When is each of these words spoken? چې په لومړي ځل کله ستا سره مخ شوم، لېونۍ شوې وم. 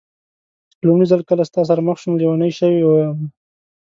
چې 0.69 0.75
په 0.79 0.83
لومړي 0.87 1.05
ځل 1.11 1.21
کله 1.29 1.43
ستا 1.49 1.61
سره 1.69 1.85
مخ 1.87 1.97
شوم، 2.01 2.13
لېونۍ 2.19 2.51
شوې 2.59 2.81
وم. 2.85 3.19